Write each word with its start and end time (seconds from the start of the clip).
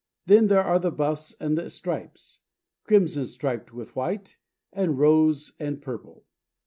Then 0.25 0.47
there 0.47 0.63
are 0.63 0.79
the 0.79 0.89
buffs 0.89 1.35
and 1.39 1.55
the 1.55 1.69
stripes, 1.69 2.39
crimson 2.85 3.27
striped 3.27 3.71
with 3.71 3.95
white, 3.95 4.39
and 4.73 4.97
rose 4.97 5.53
and 5.59 5.79
purple. 5.79 6.25